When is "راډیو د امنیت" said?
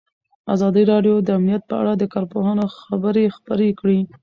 0.91-1.63